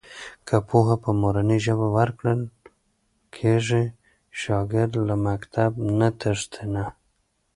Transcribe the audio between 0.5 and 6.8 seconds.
پوهه په مورنۍ ژبه ورکول کېږي، شاګرد له مکتب نه تښتي